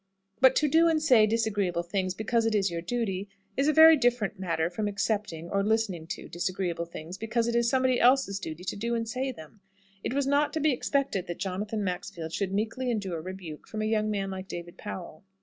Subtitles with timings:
[0.39, 3.95] But to do and say disagreeable things because it is your duty is a very
[3.95, 8.63] different matter from accepting, or listening to, disagreeable things, because it is somebody else's duty
[8.63, 9.61] to do and say them!
[10.03, 13.85] It was not to be expected that Jonathan Maxfield should meekly endure rebuke from a
[13.85, 15.23] young man like David Powell.